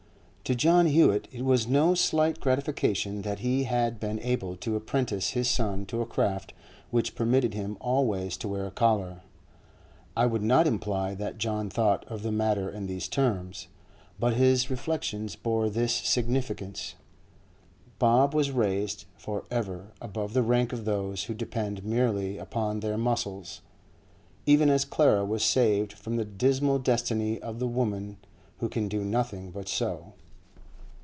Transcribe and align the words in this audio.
To 0.45 0.55
John 0.55 0.85
Hewett 0.87 1.29
it 1.31 1.45
was 1.45 1.65
no 1.65 1.93
slight 1.95 2.41
gratification 2.41 3.21
that 3.21 3.39
he 3.39 3.63
had 3.63 4.01
been 4.01 4.19
able 4.19 4.57
to 4.57 4.75
apprentice 4.75 5.29
his 5.29 5.49
son 5.49 5.85
to 5.85 6.01
a 6.01 6.05
craft 6.05 6.53
which 6.89 7.15
permitted 7.15 7.53
him 7.53 7.77
always 7.79 8.35
to 8.35 8.49
wear 8.49 8.67
a 8.67 8.71
collar. 8.71 9.21
I 10.13 10.25
would 10.25 10.43
not 10.43 10.67
imply 10.67 11.15
that 11.15 11.37
John 11.37 11.69
thought 11.69 12.03
of 12.09 12.21
the 12.21 12.33
matter 12.33 12.69
in 12.69 12.85
these 12.85 13.07
terms, 13.07 13.69
but 14.19 14.33
his 14.33 14.69
reflections 14.69 15.37
bore 15.37 15.69
this 15.69 15.93
significance. 15.95 16.95
Bob 17.97 18.33
was 18.33 18.51
raised 18.51 19.05
for 19.15 19.45
ever 19.49 19.93
above 20.01 20.33
the 20.33 20.43
rank 20.43 20.73
of 20.73 20.83
those 20.83 21.23
who 21.23 21.33
depend 21.33 21.85
merely 21.85 22.37
upon 22.37 22.81
their 22.81 22.97
muscles, 22.97 23.61
even 24.45 24.69
as 24.69 24.83
Clara 24.83 25.23
was 25.23 25.45
saved 25.45 25.93
from 25.93 26.17
the 26.17 26.25
dismal 26.25 26.77
destiny 26.77 27.39
of 27.41 27.59
the 27.59 27.67
women 27.69 28.17
who 28.57 28.67
can 28.67 28.89
do 28.89 29.05
nothing 29.05 29.51
but 29.51 29.69
sew. 29.69 30.11